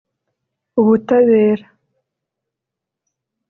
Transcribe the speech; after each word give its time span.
Ubutabera 0.79 1.65